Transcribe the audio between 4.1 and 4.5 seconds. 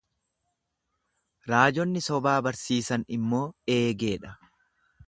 dha.